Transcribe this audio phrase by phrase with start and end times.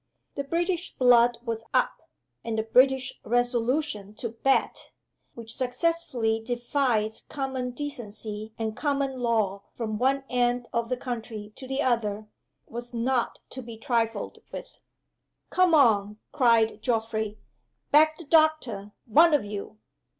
[0.33, 2.09] The British blood was up;
[2.43, 4.91] and the British resolution to bet,
[5.35, 11.67] which successfully defies common decency and common law from one end of the country to
[11.67, 12.25] the other,
[12.65, 14.79] was not to be trifled with.
[15.51, 17.37] "Come on!" cried Geoffrey.
[17.91, 19.77] "Back the doctor, one of you!"